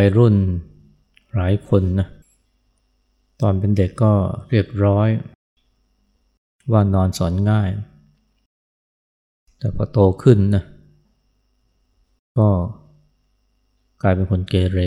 [0.00, 0.36] วัยรุ่น
[1.36, 2.08] หลายคนนะ
[3.40, 4.12] ตอนเป็นเด็กก็
[4.50, 5.08] เรียบร้อย
[6.72, 7.70] ว่านอนสอนง่าย
[9.58, 10.64] แต่พอโตขึ้นนะ
[12.38, 12.48] ก็
[14.02, 14.80] กลายเป็นคนเกเร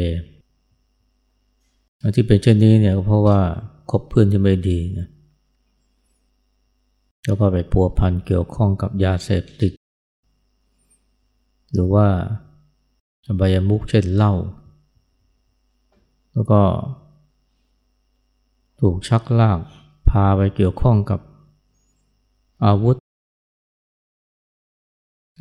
[2.16, 3.40] ที่เป็นเช่นนี้เนี่ยก็เพราะว่า
[3.92, 5.08] คบเพื่อนที่ไม่ดีนะ
[7.26, 9.74] แล้วก็ไปปัวพันเกี่ยวข้องกับยาเสพติด
[11.74, 12.08] หรือว่า
[13.28, 14.34] อบายมุกเช่นเหล้า
[16.34, 16.62] แล้วก็
[18.80, 19.60] ถูกชักลาก
[20.10, 21.20] พาไปเกี่ยวข้องกับ
[22.66, 22.98] อาวุธ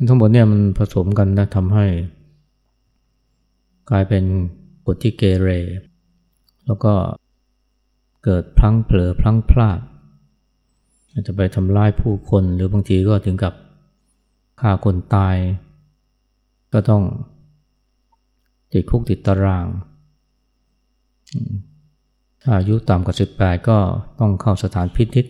[0.07, 1.85] ทั้งหมดเนี่ยมันผสมกันนะทำให้
[3.89, 4.23] กลายเป็น
[4.85, 5.49] กฎที่เกเร
[6.65, 6.93] แล้วก็
[8.23, 9.79] เกิดพลั้งเผลอพลั้งพลาด
[11.11, 13.53] อาจจะไปทำร้ายผู้คนหรือบางทีก็ถึงกับ
[14.59, 15.35] ฆ่าคนตาย
[16.73, 17.03] ก็ต้อง
[18.71, 19.65] ติดคุกติดตาราง
[22.41, 23.77] ถ้าอายุต่ำกว่า 18 ก็
[24.19, 25.25] ต้องเข้าสถานพินิษ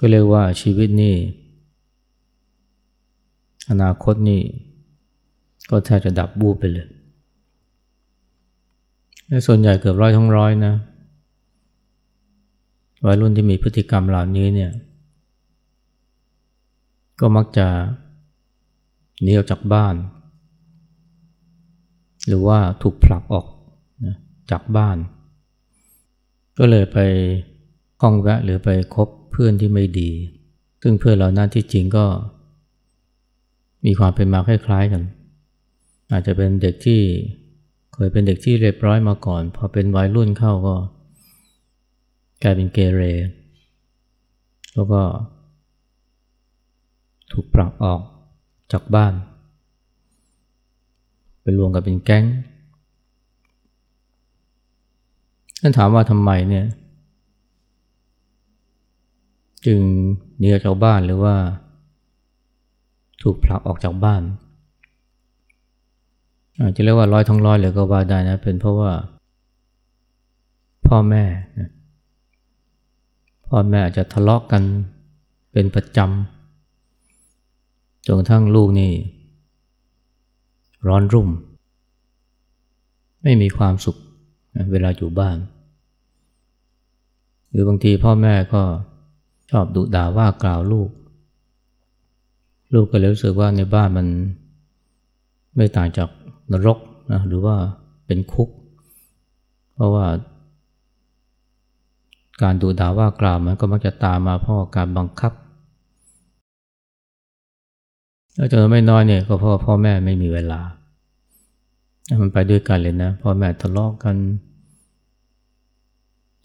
[0.00, 1.14] ก็เรียกว่าชีวิตนี่
[3.70, 4.42] อนาคตนี่
[5.70, 6.86] ก็แทบจะดับบูบไปเลย
[9.46, 10.74] ส่วนใหญ่เกือบร้อยทั้งร้อยนะ
[13.06, 14.72] วัยรุ่นที่มีพฤติกรรมเหล่านี้เนี่ย
[17.20, 17.66] ก็มักจะ
[19.22, 19.94] หนีออกจากบ้าน
[22.26, 23.46] หรือว่าถูกผลักออก
[24.50, 24.96] จากบ้าน
[26.58, 26.98] ก็เลยไป
[28.00, 30.10] ข้องแวะหรือไปคบเพื่อนที่ไม่ดี
[30.82, 32.06] ซึ่งเพื่อนเหล่านั้นที่จริงก็
[33.84, 35.02] มีความเป็นมาคล้ายๆกัน
[36.12, 37.00] อาจจะเป็นเด็กที่
[37.92, 40.76] เคยเป็นเด็กที่เรียบร้อยมาก่อน พอเป็นวัยรุ่นเข้าก็
[42.42, 43.02] กลายเป็นเกเร
[44.74, 45.02] แล้วก็
[47.32, 48.00] ถูกปรับออก
[48.72, 49.14] จากบ้าน
[51.40, 52.24] ไปรวมกับเป็นแก๊ง
[55.66, 56.66] ท่านถามว่าทำไมเนี่ย
[59.66, 59.80] จึง
[60.38, 61.34] หนีออกจากบ้านหรือว่า
[63.22, 64.22] ถูกผลักออกจากบ้าน
[66.60, 68.92] อาจจะเรียกว่าร้อยทั้งร้อยเลยก็ว่าได้นะ เป็นเพราะว่า
[70.86, 71.24] พ่อแม่
[71.58, 71.70] นะ
[73.48, 74.62] พ่อแม่อาจจะทะเลาะกกัน
[75.52, 78.92] เป็นประจำจนกระทั่งลูกนี่
[80.88, 81.28] ร้อนรุ่ม
[83.22, 83.96] ไม่มีความสุข
[84.70, 85.38] เวลาอยู่บ้าน
[87.54, 88.62] หรือบางทีพ่อแม่ก็
[89.50, 90.90] ชอบดุด่าว่ากล่าวลูก
[92.74, 94.06] ลูกก็เลยรู้สึกว่าในบ้านมัน
[95.56, 96.08] ไม่ต่างจาก
[96.52, 96.78] นรก
[97.12, 97.56] นะหรือว่า
[98.06, 98.48] เป็นคุก
[99.74, 100.06] เพราะว่า
[102.42, 105.32] การดูด่าว่ากล่าวมันก็มักจะตามมาเพราะการบังคับ
[108.36, 110.60] แล้วจนไม่น้อยเนี่ยก็เพราะพ่อแม่ไม่มีเวลา
[112.20, 114.16] มันไปด้วยกันเลยนะ พ่อแม่ทะเลาะกกัน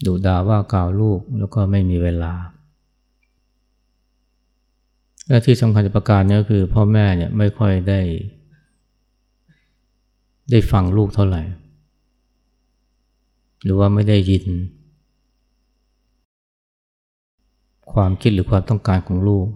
[0.06, 2.32] ดูด่าว่ากล่าวลูกแล้วก็ไม่มีเวลา
[5.28, 8.00] และที่สำคัญประการนี้ก็คือพ่อแม่เนี่ยไม่ค่อยได้
[10.50, 11.42] ได้ฟังลูกเท่าไหร่
[13.62, 14.44] หรือว่าไม่ได้ยิน
[17.92, 19.46] ความคิดหรือความต้องการของลูก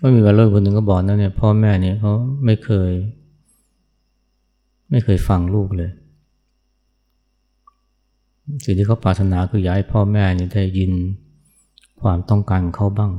[0.00, 2.12] ก็มีวัยรุ่นคนหนึ่งก็บอกนะเนี่ยพ่อแม่เนี่ยเขา
[2.44, 2.92] ไม่เคย
[4.90, 5.90] ไม่เคยฟังลูกเลย
[8.64, 10.92] สิ่งที่เขาปรารถนาคืออยากให้พ่อแม่เนี่ยได้ยิน
[12.02, 13.12] ความต้องการของเขาบ้าง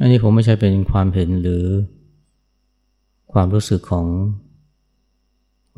[0.00, 1.64] อันนี้ผมไม่ใช่เป็นความเห็นหรือ
[3.32, 4.06] ความรู้สึกของ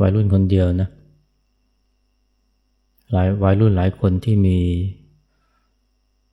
[0.01, 0.89] วัยรุ่นคนเดียวนะ
[3.13, 4.59] หลายวัยรุ่นหลายคนที่มี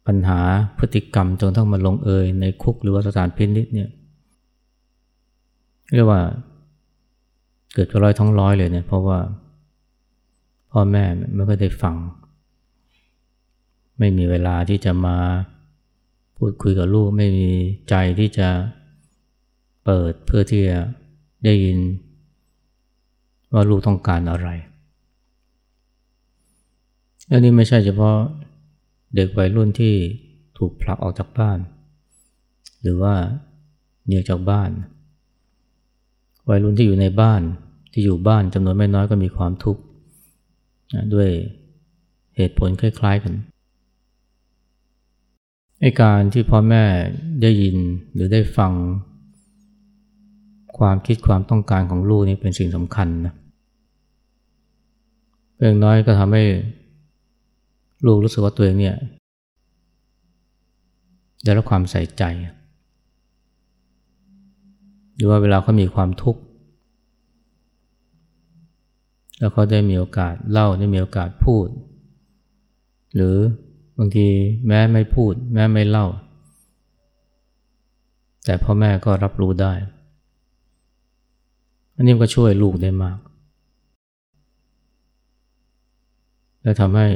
[0.07, 0.39] ปัญหา
[0.77, 3.89] พฤติกรรมจนต้องมาลงเอยในคุกหรือว่าสถานพินิษเนี่ย
[5.94, 6.21] เรียกว่า
[7.73, 9.19] เกิดร้อยท้องร้อยเลยเนี่ยเพราะว่า
[10.71, 11.95] พ่อแม่ไม่ก็ได้ฟัง
[14.00, 15.18] ไม่มีเวลาที่จะมา
[16.38, 17.50] พูดคุยกับลูก ไม่มี
[17.89, 18.50] ใจที่จะ
[19.86, 20.77] เปิดเพื่อที่จะ
[21.45, 21.80] ได้ยิน
[23.54, 24.48] ว่าลูกต้องการอะไร
[27.31, 28.18] อันนี้ไม่ใช่เฉพาะ
[29.16, 29.95] เด็กวัยรุ่นที่
[30.57, 31.60] ถูกผลักออกจากบ้าน
[32.81, 33.16] หรือว่า
[34.06, 34.69] เนียจากบ้าน
[36.50, 37.42] วัยรุ่นที่อยู่ในบ้าน
[37.92, 39.81] ที่อยู่บ้านจำนวนไม่น้อยก็มีความทุกข์
[41.13, 41.30] ด้วย
[42.36, 43.33] เหตุผลคล้ายๆกัน
[45.81, 46.83] ไอการที่พ่อแม่
[47.41, 47.77] ได้ยิน
[48.13, 48.71] หรือได้ฟัง
[50.77, 53.33] ความคิดความต้องการของลูกนี่เป็นสิ่งสำคัญนะ
[55.56, 56.44] เพียงน้อยก็ทำให้
[58.06, 58.95] ลูกรู้สึกว่าตัวเองเนี่ย
[61.44, 62.24] ได้รับความใส่ใจ
[65.15, 66.42] หรือว่าเวลาเขามีความทุกข์
[69.39, 71.68] แล้วเขาได้มีโอกาสเล่าได้มีโอกาสพูด
[73.15, 73.36] หรือ
[73.97, 74.27] บางที
[74.68, 76.07] แม้ไม่พูด แม้ไม่เล่า
[78.45, 79.74] แต่พ่อแม่ก็รับรู้ได้
[81.95, 83.18] อันนี้ก็ช่วยลูกได้มาก
[86.63, 87.07] และทำให้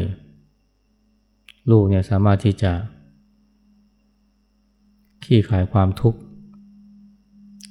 [1.72, 2.72] ลูกเนี่ยสามารถที่จะ
[5.24, 6.20] ขี้ขายความทุกข์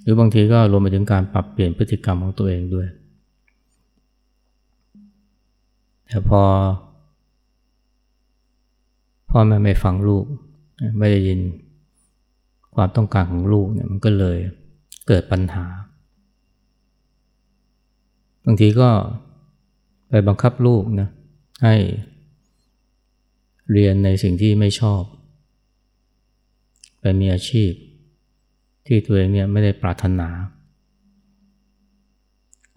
[0.03, 2.89] หรือบางทีก็รวมไปถึงการปรับเปลี่ยนพฤติกรรมของตัวเองด้วย
[6.13, 6.43] แต่พอ
[9.31, 10.25] พ่อแม่ไม่ฟังลูก
[10.99, 11.41] ไม่ได้ยิน
[12.75, 14.39] ความต้องการของลูกเนี่ยมันก็เลย
[15.07, 15.67] เกิดปัญหา
[18.45, 18.91] บางทีก็
[20.09, 21.09] ไปบังคับลูกนะ
[21.65, 21.77] ให้
[23.73, 25.03] เรียนในสิ่งที่ไม่ชอบ
[27.01, 27.73] ไปมีอาชีพ
[28.87, 30.29] ที่ตัวเองเนี่ยไม่ได้ปรารถนา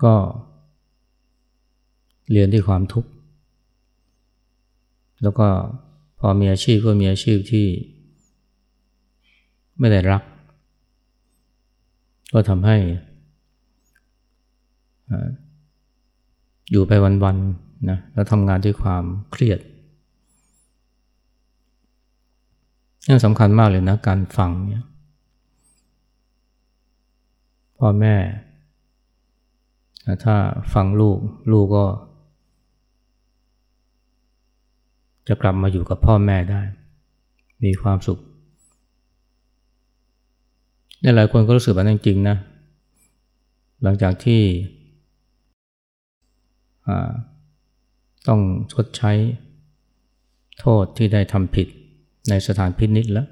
[0.03, 0.15] ก็
[2.31, 3.09] เรียนด้วยความทุกข์
[5.21, 5.47] แล้วก็
[6.19, 7.67] พอมีอาชีพก็มีอาชีพที่
[9.79, 10.23] ไม่ได้รัก
[12.33, 12.77] ก็ทำให้
[16.71, 16.91] อยู่ไป
[17.23, 19.59] วันๆนะแล้วทำงานด้วยความเครียด
[23.07, 24.85] นี่สำคัญมากเลยนะการฟังเนี่ย
[27.77, 28.15] พ่อแม่
[30.23, 30.35] ถ้า
[30.73, 31.17] ฟังลูก
[31.51, 31.85] ลูกก็
[35.27, 36.61] จะกลับมาอยู่กับพ่อแม่ได้
[37.63, 38.19] มีความสุข
[41.01, 42.37] นี่หลายคนก็รู้สึกแบบนั้นจริงนะ
[43.83, 44.41] หลังจากที่
[48.27, 48.41] ต้อง
[48.73, 49.11] ชดใช้
[50.59, 51.67] โทษที่ได้ทำผิด
[52.29, 53.27] ในสถานพินิษแล้ว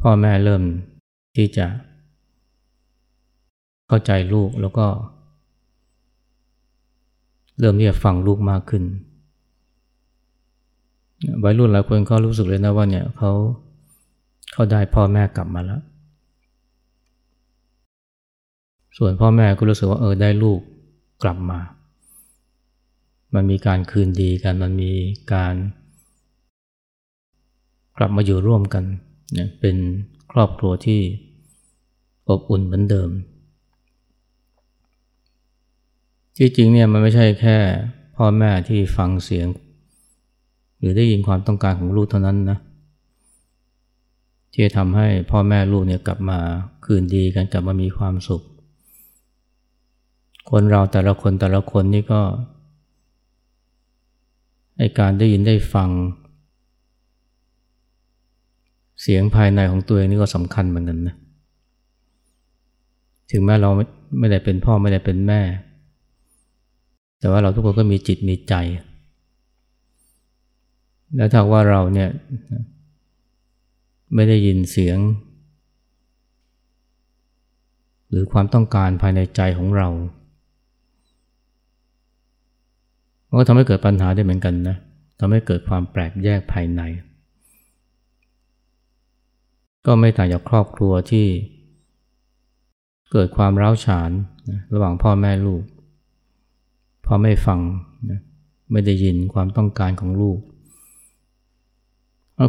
[0.00, 0.62] พ่อแม่เริ่ม
[1.36, 1.66] ที่จะ
[3.88, 4.86] เข้าใจลูกแล้วก็
[7.58, 8.84] เริ่มที่จะฟังลูกมากขึ้น
[11.44, 13.32] วัยรุ่นหลายคนเขารู้สึกเลยนะว่าเนี่ยเขา
[14.52, 15.80] เขาได้พ่อแม่กลับมาแล้ว
[18.98, 20.60] ส่วนพ่อแม่ก็รู้สึกว่าเออได้ลูก
[21.22, 21.60] กลับมา
[23.34, 24.92] มันมีการคืนดีกัน มันมี
[25.32, 25.54] การ
[27.98, 28.84] กลับมาอยู่ร่วมกัน
[29.32, 29.76] เนี่ยเป็น
[30.32, 31.00] ครอบครัวที่
[32.28, 33.10] อบอุ่นเหมือนเดิม
[36.36, 37.56] ที่จริงเนี่ยมันไม่ใช่แค่
[38.16, 39.46] พ่อแม่ที่ฟังเสียง
[40.78, 42.58] หรือได้ยินความต้องการของลูกเท่านั้นนะ
[44.52, 46.38] ที่จะทำให้พ่อแม่ลูกเนี่ยกลับมา
[46.84, 48.42] คืนดีกันกลับมามีความสุข
[50.50, 52.20] คนเราแต่ละคนแต่ละคนนี่ก็
[54.78, 55.90] ไอการได้ยินได้ฟัง
[59.02, 61.16] เสียงภายในของตัวเองนี่ก็สำคัญเหมือนกันนะ
[63.30, 63.70] ถึงแม้เรา
[64.18, 65.40] ไม่ได้เป็นพ่อไม่ได้เป็นแม่
[67.18, 68.54] แต่ว่าเราทุกคนก็มีจิตมีใจ
[71.14, 72.10] แล้วถ้าว่าเราเนี่ย
[74.14, 74.98] ไม่ได้ยินเสียง
[78.10, 79.88] หรือความต้องการภายในใจของเรา
[83.28, 84.76] มันก็ทำให้เกิดปัญหาได้เหมือนกันนะ
[85.20, 86.82] ทำให้เกิดความแปลกแยกภายใน
[89.86, 91.26] ก็ไม่ต่างจากครอบครัวที่
[93.12, 94.10] เกิดความร้าวฉาน
[94.50, 95.62] นะระหว่างพ่อแม่ลูก
[97.06, 97.60] พ่อไม่ฟัง
[98.10, 98.20] นะ
[98.72, 100.38] ไม่ได้ยินความต้องการของลูก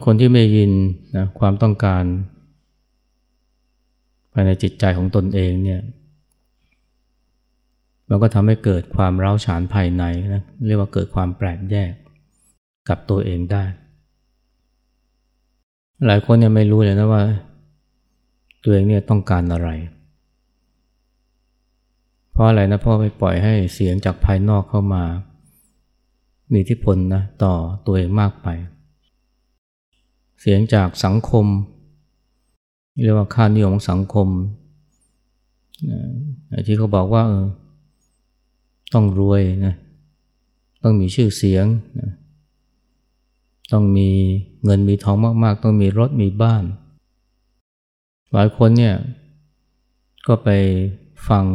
[0.06, 0.72] คนที่ไม่ยิน
[1.16, 2.04] นะความต้องการ
[4.34, 5.82] ภายในจิตใจของตนเองเนี่ย
[8.10, 10.04] มันก็ทำให้เกิดความร้าวฉานภายใน
[10.34, 11.92] นะเรียกว่าเกิดความแปลกแยก
[12.90, 13.64] กับตัวเองได้
[16.06, 17.24] หลายคนเนี่ยไม่รู้เลยนะว่า
[18.64, 19.70] ตัวเองเนี่ยต้องการอะไร
[22.32, 25.04] เพราะอะไรนะเพราะไปปล่อยให้เสียงจากภายนอกเข้ามา
[26.52, 27.54] มีอิทธิพลนะต่อ
[27.86, 28.48] ตัวเองมากไป
[30.42, 31.46] เสียงจากสังคม
[33.04, 34.28] เรียกว่าค่านิยมของสังคม
[36.66, 37.48] ที่เขาบอกว่าออ
[38.94, 39.76] ต้องรวยนะ
[40.84, 41.66] ต้องมีชื่อเสียง
[42.02, 42.12] นะ
[43.72, 44.10] ต้องมี
[44.64, 46.64] เงินมีทองมาก ๆ ต้องมีรถมีบ้าน
[48.34, 48.96] หลายคนเนี่ย
[50.28, 50.50] ก็ไป
[51.30, 51.46] ฟัง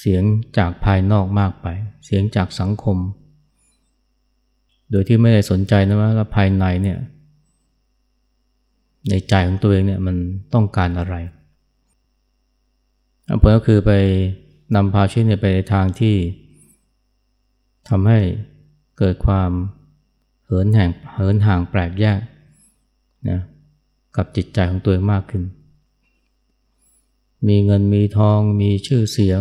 [0.00, 0.22] เสียง
[0.58, 1.66] จากภายนอกมากไป
[2.04, 2.96] เสียงจากสังคม
[4.90, 6.98] โดยที่ไม่ได้สนใจนะว่าภายในเนี่ย
[9.08, 10.16] ในใจของตัวเองเนี่ยมัน
[10.54, 11.14] ต้องการอะไร
[13.40, 13.92] ผลก็คือไป
[14.74, 16.16] นำพาชีวิตไปในทางที่
[17.88, 18.20] ทำให้
[18.98, 19.50] เกิดความ
[20.44, 22.20] เหินห่างเหินห่างแปลกแยก
[23.30, 23.40] นะ
[24.16, 25.42] กับจิตใจของตัวเองมากขึ้น
[27.48, 29.40] มีเงินมีทองมีชื่อเสียง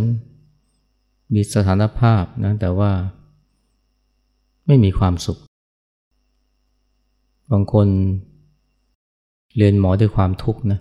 [1.34, 2.92] มีสถานภาพนะแต่ว่า
[4.68, 5.40] ไม่มีความสุข
[7.52, 7.88] บางคน
[9.58, 10.80] เรียนหมอด้วยความทุกข์นะ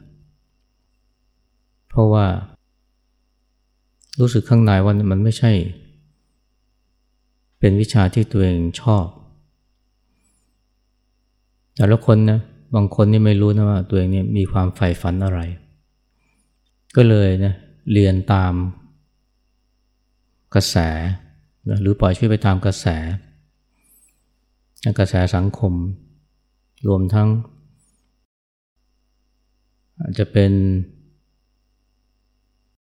[1.88, 2.26] เพราะว่า
[4.21, 5.53] รู้สึกข้างในว่ามันไม่ใช่
[7.59, 9.07] เป็นวิชาที่ตัวเองชอบ
[11.76, 12.41] แต่ละคนนะ
[12.75, 15.41] บางคนนี่ไม่รู้นะว่าตัวเองเนี่ยมีความใฝ่ฝันอะไร
[16.97, 17.55] ก็เลยนะ
[17.93, 18.55] เรียนตาม
[20.55, 20.76] กระแส
[21.71, 22.87] นะหรือปล่อยชีวิตไปตามกระแส
[24.99, 25.73] กระแสสังคม
[26.87, 27.29] รวมทั้ง
[30.00, 30.53] อาจจะเป็น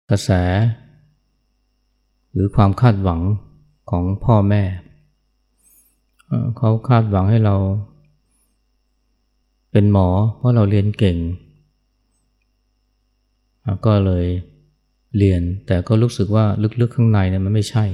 [0.10, 0.30] กระแส
[2.34, 3.22] หรือความคาดหวัง
[3.90, 4.64] ของพ่อแม่
[6.58, 7.56] เขาคาดหวังให้เรา
[9.72, 11.18] เป็นหมอเพราะเราเรียนเก่ง
[13.86, 14.26] ก็เลย
[15.18, 16.46] เรียนแต่ก็รู้สึกว่า
[16.82, 17.86] ลึกๆข้างในเนี่ยมันไม่ใช่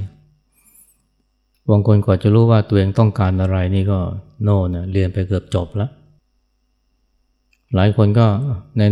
[1.70, 3.98] บางคนกว่าจะรู้ว่าตัวเองต้องการอะไรนี่ก็
[4.42, 5.90] โน่นะเรียนไปเกือบจบแล้ว
[7.74, 8.26] หลายคนก็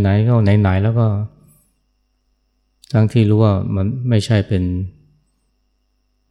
[0.01, 1.07] ไหนๆก็ไหนๆแล้วก็
[2.93, 4.63] ทั้งที่รู้ว่ามันไม่ใช่เป็น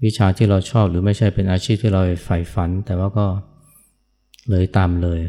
[0.05, 3.27] วิชาที่เราชอบ หรือไม่ใช่เป็นอาชีพที่เราใฝ่ฝัน แต่ว่าก็
[4.51, 5.21] เลยตามเลย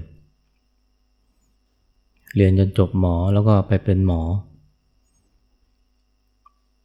[2.36, 4.22] เรียนจนจบหมอแล้วก็ไปเป็นหมอ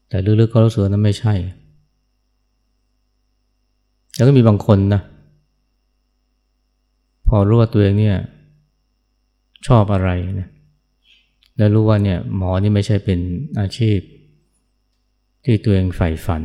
[0.09, 1.35] แต่ลึกๆก็รู้สึกว่านั้นไม่ใช่
[4.21, 5.03] แล้วก็มีบางคนนะ
[7.29, 8.17] พอรู้ว่าตัวเองเนี่ย
[9.67, 10.11] ชอบอะไร
[10.41, 10.49] นะ
[11.57, 13.19] แล้วรู้ว่าเนี่ย หมอนี่ไม่ใช่เป็น
[13.61, 13.99] อาชีพ
[15.45, 16.43] ที่ตัวเองใฝ่ฝัน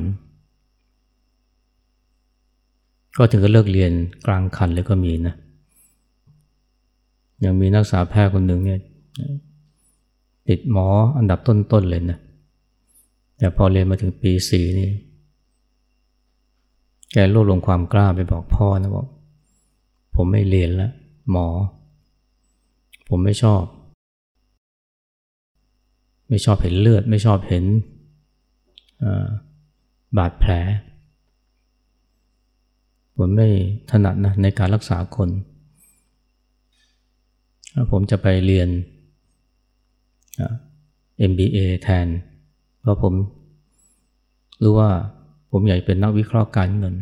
[3.17, 3.91] ก็ถึงก็เลิกเรียน
[4.25, 5.35] กลางคันเลยก็มีนะ
[7.43, 8.79] ยังมีนักศึกษาแพทย์คนหนึ่งเนี่ย
[10.47, 12.17] ติดหมออันดับต้นๆเลยนะ
[13.37, 14.89] แต่พอเรียนมาถึงปีสี่นี่
[17.17, 19.07] แกรวบรวมความกล้าไปบอกพ่อนะบอก
[20.15, 20.91] ผมไม่เรียนแล้ว
[21.31, 21.47] หมอ
[23.09, 23.63] ผมไม่ชอบ
[26.29, 27.63] ไม่ชอบเห็นเลือด ไม่ชอบเห็น
[30.17, 30.51] บาดแผล
[33.17, 33.47] ผมไม่
[33.91, 35.29] ถนัดนะในการรักษาคน
[37.91, 38.69] ผมจะไปเรียน
[41.29, 42.07] MBA แทน
[42.81, 43.13] เพราะผม
[44.63, 44.91] รู้ว่า
[45.57, 46.95] ผมอยากเป็นนักวิเคราะห์การเงิน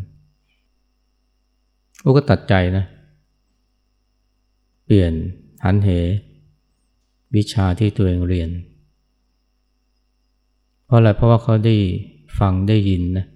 [2.00, 2.84] โอ้ก็ตัดใจนะ
[4.84, 5.12] เปลี่ยน
[5.64, 5.88] หันเห
[7.34, 8.50] วิชาที่ตัวเองเรียน
[10.84, 11.76] เพราะอะไรเพราะว่าเขาได้
[12.38, 13.26] ฟังได้ยินนะ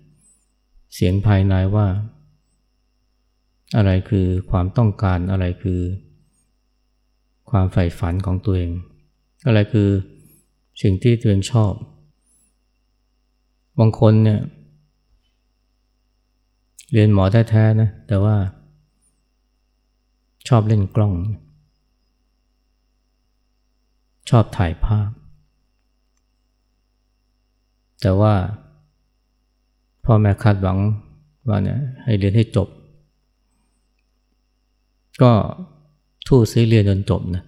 [0.95, 1.87] เสียงภายในว่า
[3.77, 5.81] อะไรคือความต้องการอะไรคือ
[7.51, 8.71] ความใฝ่ฝันของตัวเอง
[9.47, 9.89] อะไรคือ
[10.83, 11.73] สิ่งที่ตัวเองชอบ
[13.79, 14.41] บางคนเนี่ย
[16.93, 18.37] เรียนหมอแท้ๆนะ แต่ว่า
[20.49, 21.15] ชอบเล่นกล้อง
[24.31, 25.11] ชอบถ่ายภาพ
[28.01, 28.35] แต่ว่า
[30.05, 30.79] พ่อแม่คาดหวัง
[31.49, 32.69] ว่าเนี่ยให้เรียนให้จบ
[35.23, 35.33] ก็
[36.27, 37.45] ทู่ซีเรียนจนจบนะ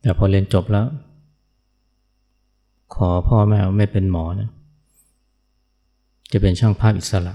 [0.00, 0.86] แต่พอเรียนจบแล้ว
[2.94, 4.48] ขอพ่อแม่ไม่เป็นหมอนะ
[6.32, 7.34] จะเป็นช่างภาพอิสระ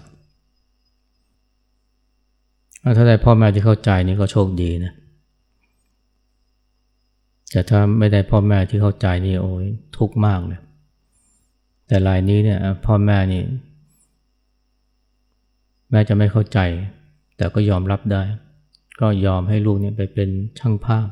[2.98, 4.94] ถ้าได้พ่อแม่ที่เข้าใจนี่ก็โชคดีนะ
[7.52, 9.66] แต่ถ้าไม่ได้พ่อแม่ที่เข้าใจนี่โอ้ย
[9.98, 10.62] ทุกข์มากเลย
[11.88, 13.44] แต่รายนี้เนี่ยพ่อแม่นี่
[15.92, 16.60] แม่จะไม่เข้าใจ
[17.38, 18.24] แต่ก็ยอมรับได้
[19.02, 21.08] ก็ยอมให้ลูกเนี่ยไปเป็นช่างภาพ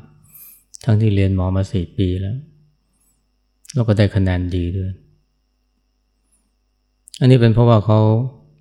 [0.84, 2.36] ทั้งที่เรียนหมอมาสี่ปีแล้ว
[3.74, 4.90] แล้วก็ได้คะแนนดีด้วย
[7.20, 8.00] อันนี้เป็นเพราะว่าเขา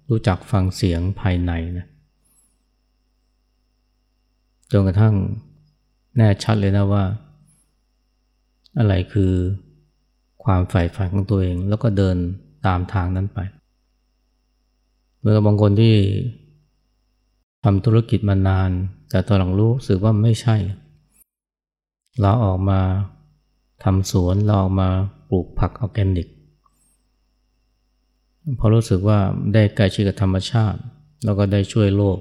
[0.09, 1.87] รู้จักฟังเสียงภายในนะ
[4.71, 5.15] จนกระทั่ง
[6.17, 7.03] แน่ชัดเลยนะว่า
[8.77, 9.33] อะไรคือ
[10.43, 12.17] ความใฝ่ฝันของตัวเอง แล้วก็เดิน
[12.65, 13.39] ตามทางนั้นไป
[15.21, 15.95] เมื่อบางคนที่
[17.63, 18.69] ทำธุรกิจมานาน
[19.09, 20.55] แต่ตอนหลังรู้สึกว่าไม่ใช่
[22.19, 22.79] เราออกมา
[23.83, 24.89] ทำสวนเราออกมา
[25.29, 26.27] ปลูกผักออร์แกนิก
[28.59, 29.19] พอรู้สึกว่า
[29.53, 30.79] ได้ใกล้ชิดกับธรรมชาติ
[31.25, 32.19] แล้วก็ได้ช่วยโลก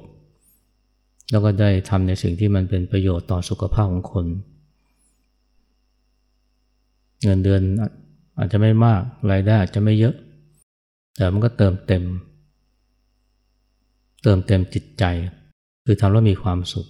[1.30, 4.26] แล้วก็ได้ทำในสิ่งที่มันเป็นประโยชน์ต่อสุขภาพของคน
[7.22, 7.62] เงินเดือน
[8.38, 9.00] อาจจะไม่มาก
[9.30, 10.14] รายได้อาจจะไม่เยอะ
[11.16, 12.04] แต่มันก็เติมเต็ม
[14.22, 15.04] เติมเต็มจิตใจ
[15.84, 16.86] คือทำแล้วมีความสุข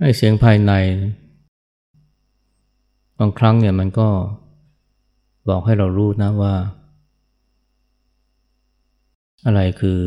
[0.00, 0.72] ไอ้เสียงภายใน
[3.18, 4.08] บางครั้งเนี่ยมันก็
[5.50, 6.54] บอกให้เรารู้นะว่า
[9.46, 10.00] อะไรคือ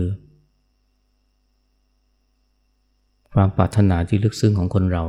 [3.34, 5.04] ความปรารถนาที่ลึกซึ้งของคนเรา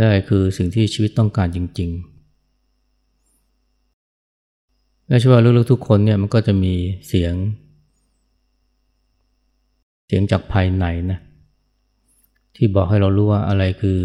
[0.00, 2.12] อะไรคือสิ่งที่ชีวิตต้องการจริง ๆ
[5.08, 6.74] และเชื่อว่าลึกๆทุกคนเนี่ยมันก็จะมี
[7.08, 7.34] เสียง
[10.06, 11.18] เสียงจากภายในนะ
[12.56, 14.00] ที่บอกให้เรารู้ว่าอะไรคือ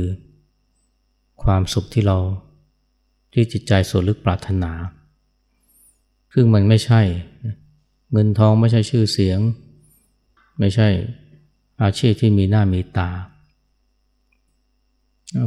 [1.44, 2.18] ความสุขที่เรา
[3.34, 4.72] ที่จิตใจส่วนลึกปรารถนา
[6.34, 7.02] ซึ่งมันไม่ใช่
[8.12, 9.40] เงินทองไม่ใช่ชื่อเสียง
[10.60, 10.88] ไม่ใช่
[11.84, 13.10] อาชีพที่มีหน้ามีตา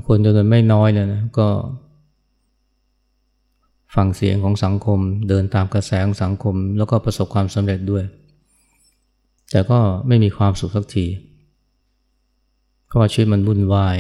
[0.07, 1.49] คนจำนวนไม่น้อยเลยนะก็
[3.95, 8.05] ฟังเสียงของสังคมเดินตามกระแสของสังคม แล้วก็ประสบความสำเร็จด้วย
[9.51, 11.07] แต่ก็ไม่มีความสุขสักที
[12.87, 13.99] เพราะว่าชีวิตมันวุ่นวาย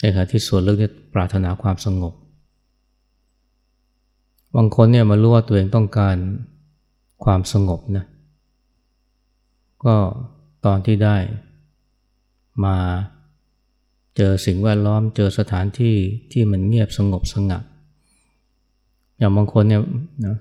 [0.00, 2.14] ในขณะที่ส่วนลึกนี่ปรารถนาความสงบ
[4.56, 6.16] บางคนเนี่ยมารู้ว่าตัวเองต้องการ
[7.24, 8.04] ความสงบนะ
[9.84, 9.96] ก็
[10.66, 11.16] ตอนที่ได้
[12.64, 12.76] มา
[14.16, 15.96] เจอสิ่งแวดล้อมเจอสถานที่
[16.32, 17.62] ที่มันเงียบสงบสงัด
[19.18, 19.82] อย่างบางคนเนี่ย
[20.26, 20.36] นะ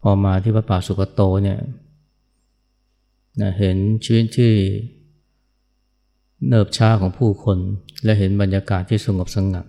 [0.00, 1.58] พอมาที่พระป่าสุกโตเนี่ย
[3.40, 4.52] นะเห็นชีวิตที่
[6.46, 7.58] เนิบช้าของผู้คน
[8.04, 9.64] และเห็นบรรยากาศที่สงบสงัด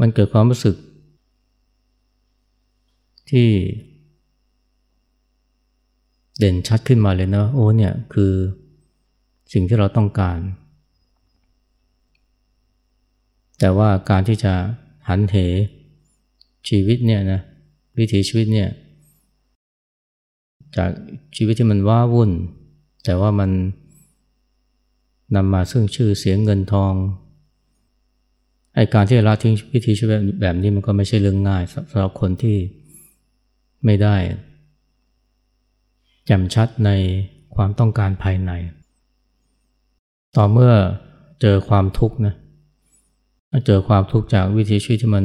[0.00, 0.76] มันเกิดความรู้สึก
[3.30, 3.48] ที่
[6.38, 8.32] เด่นชัดขึ้นมาเลยนะโอ้เนี่ยคือ
[9.52, 10.38] สิ่งที่เราต้องการ
[13.58, 14.52] แต่ว่าการที่จะ
[15.08, 15.36] หันเห
[16.68, 17.40] ชีวิตเนี่ยนะ
[17.98, 18.68] วิถีชีวิตเนี่ย
[20.76, 20.90] จาก
[21.36, 22.30] ชีวิตที่มันว้าวุ่น
[23.04, 23.50] แต่ว่ามัน
[25.36, 26.94] นำมาซึ่งชื่อเสียงเงินทอง
[28.74, 32.56] ไอการที่จะละทิ้งวิธีชีวิตแบบนี้มันก็ไม่ใช่เรื่องง่ายสำหรับคนที่
[33.84, 34.16] ไม่ได้
[36.26, 36.90] แจ่มชัดใน
[37.54, 38.52] ความต้องการภายใน
[40.36, 40.72] ต่อเมื่อ
[41.40, 42.34] เจอความทุกข์นะ
[43.66, 45.24] เจอความทุกข์จากวิธีชีวิตที่มัน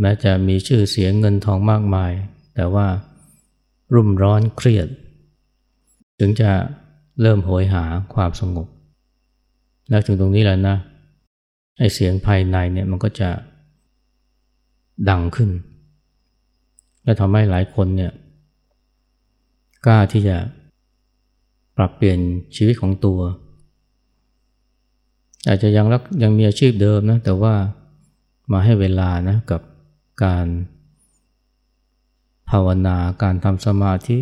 [0.00, 2.12] แม้จะมีชื่อเสียงเงินทองมากมาย
[2.54, 2.86] แต่ว่า
[3.94, 4.88] รุ่มร้อนเครียด
[6.18, 6.50] ถึงจะ
[7.20, 7.84] เริ่มโหยหา
[8.14, 8.66] ความสงบ
[9.88, 10.76] แล้วถึงตรงนี้แหละนะ
[11.78, 13.30] ไอเสียงภายในเนี่ยมันก็จะ
[15.10, 15.50] ดังขึ้น
[17.04, 18.12] และทำให้หลายคนเนี่ย
[19.86, 20.36] กล้าที่จะ
[21.76, 22.18] ปรับเปลี่ยน
[22.56, 23.20] ชีวิตของตัว
[25.46, 27.54] อาจจะยังรักยังมีอาชีพเดิมนะแต่ว่า
[28.52, 29.60] มาให้เวลานะกับ
[30.24, 30.46] การ
[32.50, 34.18] ภาวนาการทำสมาธิ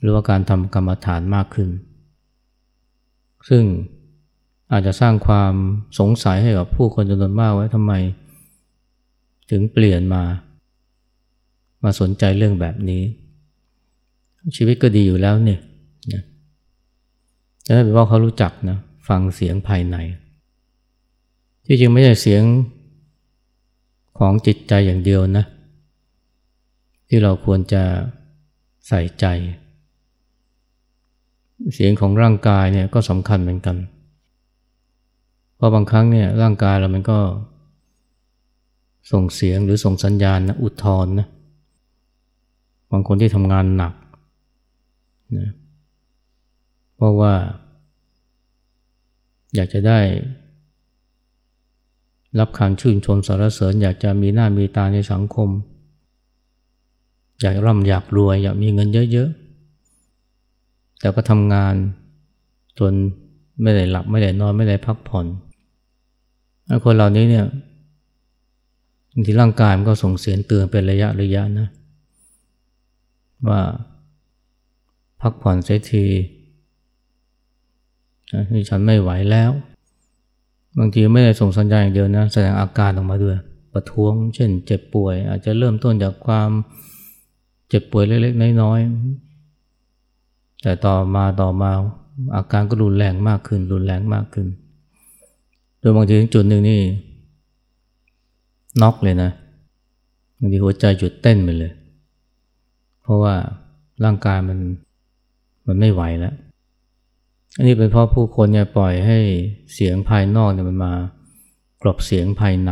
[0.00, 1.70] หรือว่าการทำกรรมฐานมากขึ้น
[3.48, 3.64] ซึ่ง
[4.72, 5.54] อาจจะสร้างความ
[5.98, 7.92] สงสัยให้กับผู้คนจำนวนมากไว้ทำไม
[9.50, 10.22] ถึงเปลี่ยนมา
[11.84, 13.02] มาสนใจเรื่องแบบนี้
[14.56, 15.60] ชีวิตก็ดีอยู่แล้วเนี่ย
[16.12, 16.22] นะ
[17.62, 18.78] แต่ถ้าเป็นว่าเขารู้จักนะ
[19.08, 19.96] ฟังเสียงภายใน
[21.66, 22.42] ที่จริงไม่ใช่เสียง
[24.18, 25.44] ของจิตใจอย่างเดียวนะ
[27.08, 27.82] ที่เราควรจะ
[28.88, 29.26] ใส่ใจ
[31.74, 37.18] เสียงของร่างกายเนี่ยก็สำคัญเหมือนกันเพราะบางครั้งเนี่ยร่างกายเรามันก็
[39.12, 41.28] ส่งเสียงหรือส่งสัญญาณนะอุทธรนะ
[42.92, 43.94] บางคนที่ทำงานหนัก
[45.38, 45.50] นะ
[46.96, 47.34] เพราะว่า
[49.54, 50.00] อยากจะได้
[52.38, 55.48] รับคำชื่นชมสรรเสริญ อยากจะมีหน้ามีตาในสังคม
[57.40, 61.74] อยากร่ำอยากรวย อยากมีเงินเยอะๆ แต่ก็ทำงาน
[62.78, 62.92] จน
[63.62, 65.26] ไม่ได้หลับไม่ได้นอนไม่ได้พักผ่อน
[66.84, 67.46] คนเหล่านี้เนี่ย
[69.12, 71.68] บางทีร่างกายมันก็ส่งเสียงเตือนเป็นระยะระยะนะ
[73.48, 73.60] ว่า
[75.20, 76.06] พักผ่อนเสียที
[78.52, 79.50] นี่ฉันไม่ไหวแล้ว
[80.78, 83.36] บางทีไม่ได้ส่งสัญญาณอย่างเดียวนะ แสดงอาการออกมาด้วย
[83.72, 86.50] ประท้วง เช่น เจ็บป่วย อาจจะเริ่มต้นจากความ
[87.68, 91.70] เจ็บป่วยเล็กๆ น้อยๆ แต่ต่อมาต่อมา
[92.36, 94.46] อาการก็รุนแรงมากขึ้น รุนแรงมากขึ้น
[95.80, 96.80] โดยบางทีถึงจุดหนึ่งนี่
[98.82, 99.30] น็อกเลยนะ
[100.38, 101.72] บางทีหัวใจหยุดเต้นไปเลย
[103.02, 103.34] เพราะว่า
[104.04, 104.58] ร่างกายมัน
[105.66, 106.34] มันไม่ไหวแล้ว
[107.56, 109.18] อันนี้เป็นเพราะผู้คนเนี่ยปล่อยให้
[109.74, 110.92] เสียงภายนอกเนี่ยมันมา
[111.82, 112.70] กรบเสียงภายใน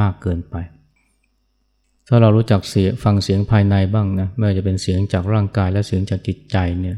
[0.00, 0.56] มากเกินไป
[2.08, 6.96] ถ้าเรารู้จักเสียงฟังเสียงภายในบ้างนะไม่ว่าจะเป็นเสียงจากร่างกายและเสียงจากจิตใจเนี่ย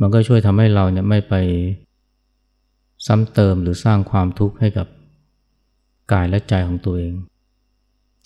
[0.00, 1.34] มันก็ช่วยทำให้เราเนี่ยไม่ไป
[3.06, 4.86] ซ้ำเติมหรือสร้างความทุกข์ให้กับ
[6.12, 7.14] กายและใจของตัวเอง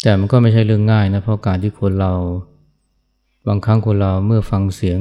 [0.03, 2.15] แต่มันก็ไม่ใช่เรื่องง่ายนะเพราะการที่คนเรา
[3.49, 5.01] บางครั้งคนเราเมื่อฟังเสียง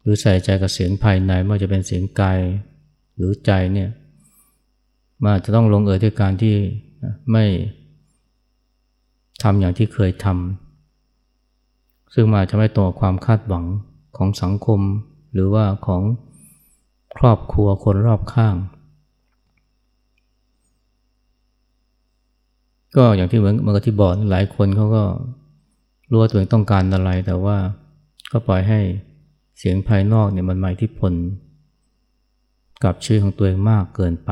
[0.00, 2.38] หรือใส่ใจกับเสียงภายในไม่ว่าจะเป็นเสียงกาย
[3.16, 3.90] หรือใจเนี่ย
[5.22, 6.54] มันจะต้องลงเอยด้วยการที่
[7.32, 7.44] ไม่
[9.42, 13.64] ทำอย่างที่เคยทำซึ่งมาจะไม่ตรงความคาดหวัง
[14.16, 14.80] ของสังคม
[15.32, 16.02] หรือว่าของ
[17.18, 18.56] ครอบครัวคนรอบข้าง
[22.96, 25.04] ก็อย่างที่เหมือนเมื่อที่บอกหลายคนเขาก็
[26.10, 27.56] รู้ว่าตัวเองต้องการอะไร แต่ว่า
[28.32, 28.80] ก็ปล่อยให้
[29.58, 31.14] เสียงภายนอกเนี่ยมันมาที่ผล
[32.84, 34.30] กับชื่อของตัวเองมากเกินไป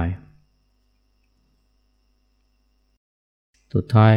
[3.75, 4.14] สุดท้าย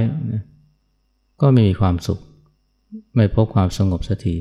[1.41, 2.19] ก็ไม่มีความสุข
[3.15, 4.35] ไม่พบความสงบสักที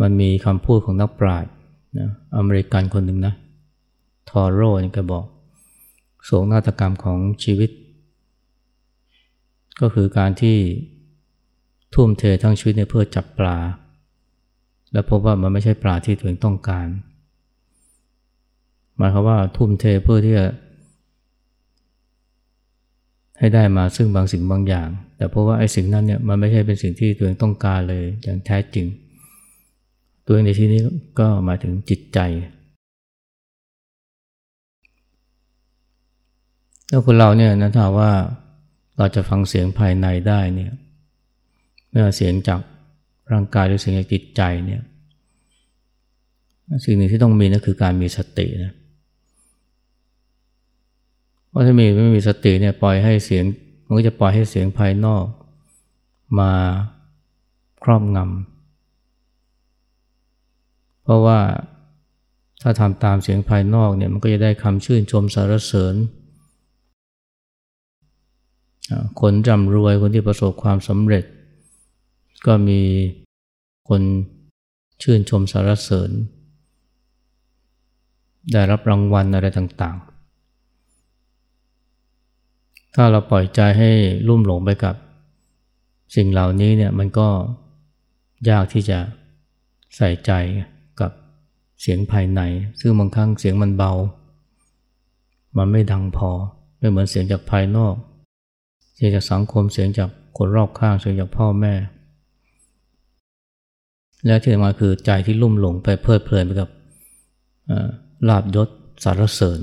[0.00, 1.52] มันมีคำพูดของนักปราชญ์
[1.98, 3.34] นะอเมริกันคนหนึ่งนะ
[4.30, 5.24] ทอโร่นี่ก็บอก
[6.24, 7.70] โศกนาฏกรรมของชีวิต
[9.80, 10.56] ก็คือการที่
[11.94, 13.56] ทุ่มเททั้งชีวิตเพื่อจับปลา
[14.92, 16.86] และพบว่ามันไม่ใช่ปลาที่ตัวเองต้องการ
[18.96, 20.46] หมายความว่าทุ่มเทเพื่อที่จะ
[23.38, 28.86] ให้ได้มาซึ่งบางสิ่งบางอย่าง แต่เพราะว่าไอ้สิ่งนั้นเนี่ยมันไม่ใช่เป็นสิ่งที่ตัวเองต้องการเลยอย่างแท้จริง
[30.26, 30.80] ตัวเองในที่นี้
[31.18, 32.18] ก็หมายถึงจิตใจ
[36.88, 38.12] แล้วคนเราเนี่ยนะถ้าว่า
[38.98, 40.72] เราจะฟังเสียงภายในได้เนี่ย
[41.90, 42.60] ไม่ว่าเสียงจาก
[43.32, 44.82] ร่างกายหรือเสียงจากจิตใจเนี่ย
[46.84, 48.72] สิ่งหนึ่งที่ต้องมีนั่นคือการมีสตินะ
[51.48, 53.44] เพราะถ้ามีไม่มีสติเนี่ยปล่อยให้เสียง
[53.86, 55.24] มันก็จะปล่อยให้เสียงภายนอก
[56.38, 56.52] มา
[57.82, 58.59] ครอบงำ
[61.10, 61.40] ราะว่า
[62.62, 65.94] ถ้าทำตามเสียงภายนอกเนี่ยมันก็จะได้คำชื่นชมสรรเสริญ
[69.20, 71.24] คนร่ำรวยคนที่ประสบความสำเร็จ
[72.46, 72.80] ก็มี
[73.88, 74.02] คน
[75.02, 76.10] ชื่นชมสรรเสริญ
[78.52, 80.04] ได้รับรางวัลอะไรต่างๆ
[82.94, 83.90] ถ้าเราปล่อยใจให้
[84.28, 84.94] ลุ่มหลงไปกับ
[86.16, 87.28] สิ่งเหล่านี้เนี่ยมันก็
[88.50, 88.98] ยากที่จะ
[89.96, 90.30] ใส่ใจ
[91.80, 92.40] เสียงภายใน
[92.80, 93.92] ซึ่งบางครั้งเสียงมันเบา
[95.56, 96.30] มันไม่ดังพอ
[96.78, 97.94] ไม่เหมือนเสียงจากภายนอก
[98.94, 101.74] เสียงจากสังคม เสียงจากคนรอบข้าง เสียงจากพ่อแม่
[104.26, 106.70] และที่สำคัญคือใจที่ลุ่มหลงไปเพลิดเพลินไปกับ
[108.28, 108.68] ลาบยศ
[109.04, 109.60] สารเสริญ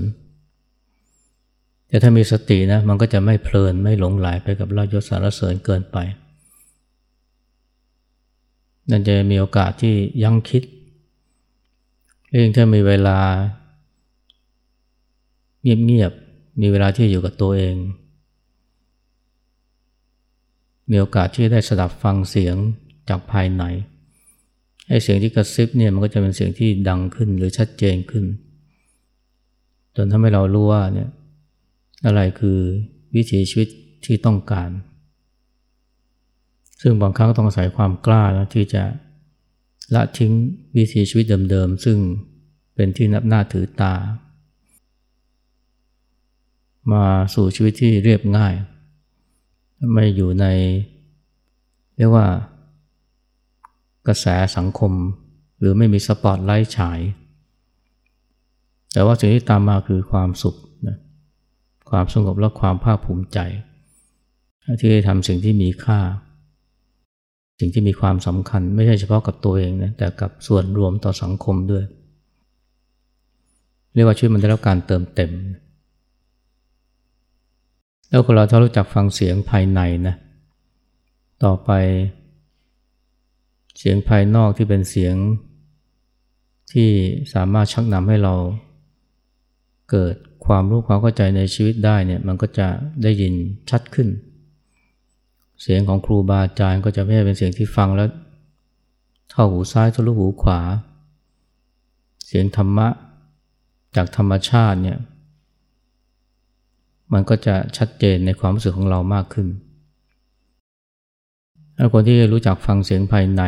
[1.88, 5.98] แต่ถ้ามีสตินะ มันก็จะไม่เพลินไม่หลงไหลไปกับลาบยศสารเสริญเกินไป
[8.90, 10.64] นั่นจะมีโอกาสที่ยั้งคิด
[12.34, 13.20] เองถ้ามีเวลา
[15.62, 17.76] เงียบๆ มีเวลาที่อยู่กับตัวเอง
[20.90, 22.56] มีโอกาสที่ได้สดับฟังเสียง
[23.10, 23.64] จากภายใน
[24.88, 28.26] ไอ้เสียงที่กระซิบเนี่ยมันก็จะเป็นเสียงที่ดังขึ้นหรือชัดเจนขึ้น
[29.96, 31.10] จนทำให้เรารู้ว่าเนี่ย
[32.06, 32.60] อะไรคือ
[33.16, 33.68] วิถีชีวิต
[34.06, 34.70] ที่ต้องการ
[36.82, 38.84] ซึ่งบางครั้งต้องอาศัยความกล้านะที่จะ
[39.94, 40.32] ละทิ้ง
[40.76, 41.98] วิถีชีวิตเดิมๆ ซึ่ง
[42.76, 43.94] เป็นที่นับหน้าถือตา
[46.92, 48.54] มาสู่ชีวิตที่เรียบง่าย
[49.94, 50.46] ไม่อยู่ใน
[51.98, 52.28] เรียกว่า
[54.08, 54.92] กระแสสังคม
[55.60, 57.00] หรือไม่มีสปอตไลท์ฉาย
[58.94, 60.56] แต่ว่าสิ่งที่ตามมาคือความสุข
[60.88, 60.98] นะ
[61.90, 63.40] ความสงบและความภาคภูมิใจ
[64.80, 66.00] ที่ได้ทำสิ่งที่มีค่า
[67.60, 71.84] สิ่งที่มีความสำคัญไม่ใช่เฉพาะกับตัวเองนะแต่กับส่วนรวมต่อสังคมด้วย
[73.94, 75.32] เรียกว่าชีวิตมันได้รับการเติมเต็ม
[78.10, 80.16] แล้วคนเราถ้ารู้จักฟังเสียงภายในนะ
[81.44, 81.72] ต่อไป
[83.78, 85.16] เสียงภายนอกที่เป็นเสียง
[86.74, 86.90] ที่
[87.34, 88.34] สามารถชักนำให้เรา
[89.92, 90.16] เกิด
[90.46, 92.68] ความรู้ความเข้าใจในชีวิตได้เนี่ยมันก็จะ
[93.04, 93.34] ได้ยิน
[93.70, 94.08] ชัดขึ้น
[95.62, 98.10] เสียงของครูบาอาจารย์ก็จะไม่ใช่เป็นเสียงที่ฟังแล้ว
[99.32, 100.60] เข้าหูซ้ายทะลุหูขวา
[102.26, 102.88] เสียงธรรมะ
[103.96, 104.98] จากธรรมชาติเนี่ย
[107.14, 109.48] มันก็จะชัดเจนในความรู้สึกของเรามากขึ้น
[111.78, 113.42] ถ้าคนที่รู้จักฟังเสียงภายใน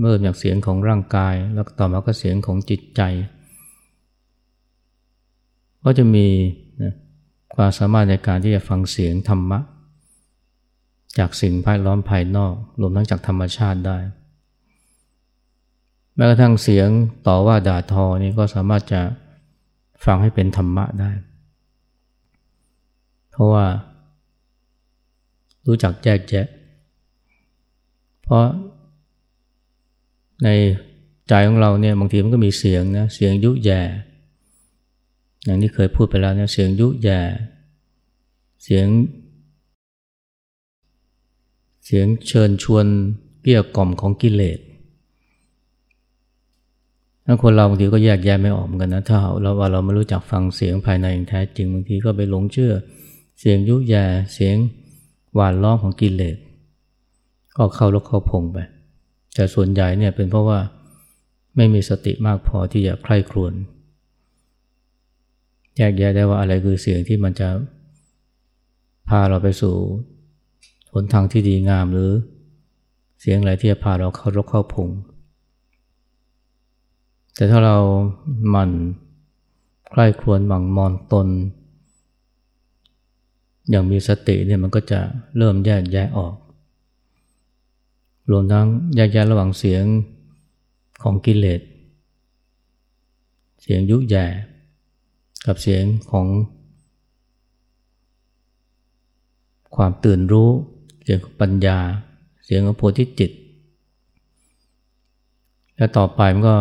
[0.00, 3.02] เมื่อจากเสียงของร่างกาย แล้วต่อมาก็เสียงของจิตใจ
[5.84, 6.26] ก็จะมี
[7.54, 9.58] ความสามารถในการที่จะฟังเสียงธรรมะ
[11.18, 13.98] จากสิ่งภายล้อมภายนอกรวมทั้งจากธรรมชาติได้
[16.16, 16.88] แม้กระทั่งเสียง
[17.26, 19.00] ต่อว่าด่าทอนี่ก็สามารถจะ
[20.04, 21.10] ฟังให้เป็นธรรมะได้
[23.30, 23.66] เพราะว่า
[25.66, 26.46] รู้จักแยกแยะ
[28.22, 28.46] เพราะ
[30.44, 30.48] ใน
[31.28, 33.80] ใจของเราเนี่ยบางทีมันก็มีเสียงนะเสียงยุแย่
[35.44, 37.20] อย่างที่เคยพูดไปแล้วเนี่ยเสียงยุแย่
[38.64, 38.86] เสียง
[41.84, 42.86] เสียงเชิญชวน
[43.42, 44.58] เกี่ยกล่อมของกิเลส
[47.26, 52.72] ถ้าคนเราบางทีก็แยกแยะไม่ออกเหมือนกันนะถ้าเราว่าเราไม่รู้จักฟังเสียงภายในอย่างแท้จริงบางทีก็ไปหลงเชื่อ
[53.40, 54.56] เสียงยุแย่เสียง
[55.34, 56.36] หวานล้อมของกิเลส
[57.56, 58.58] ก็เข้าลกเข้าพงไป
[59.34, 60.58] แต่ส่วนใหญ่เนี่ยเป็นเพราะว่า
[61.56, 63.52] ไม่มีสติมากพอที่จะใคร่ครวญ
[65.76, 67.48] แยกแยะได้ว่าอะไรคือเสียงที่มันจะ
[69.08, 69.74] พาเราไปสู่
[70.92, 72.10] หนทางที่ดีงามหรือ
[73.20, 74.88] เสียงอะไรที่จะพาเราเข้ารกเข้าพุง
[77.34, 77.76] แต่ถ้าเรา
[78.50, 78.70] หมั่น
[79.90, 81.28] ใคร่ครวญหมั่งมอนตน
[83.70, 85.00] อย่างมีสติเนี่ยมันก็จะ
[85.36, 86.34] เริ่มแยกแยะออก
[88.30, 89.84] รวมทั้งแยกแยะระหว่างเสียง
[91.02, 91.60] ของกิเลส
[93.62, 94.26] เสียงยุแย่
[95.46, 96.26] กับเสียงของ
[99.76, 100.50] ความตื่นรู้
[101.02, 101.78] เสียงของปัญญา
[102.44, 103.30] เสียงของโพธิจิต
[105.76, 106.56] และต่อไปมันก็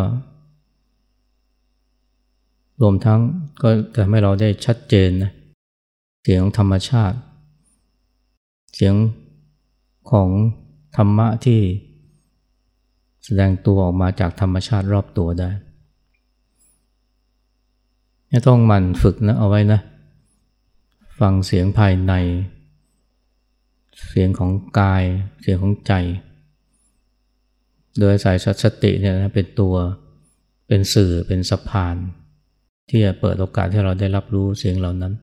[2.82, 3.20] รวมทั้ง
[3.62, 5.32] ก็จะทำให้เราได้ชัดเจนนะ
[6.24, 7.18] เสียงธรรมชาติ
[8.76, 8.96] เสียง
[10.12, 10.30] ของ
[10.98, 11.60] ธรรมะที่
[13.24, 15.50] แสดงตัวออกมาจากธรรมชาติรอบตัวได้
[18.48, 19.80] ต้องหมั่นฝึกนะเอาไว้นะ
[21.20, 22.14] ฟังเสียงภายใน
[24.10, 25.04] เสียงของกาย
[25.42, 25.94] เสียงของใจ
[28.00, 29.76] โดยสายสติเนี่ยนะเป็นตัว
[30.68, 31.96] เป็นสื่อเป็นสะพาน
[32.90, 35.14] ที่จะเปิดโอกาสให้เราได้รับรู้เสียงเหล่านั้น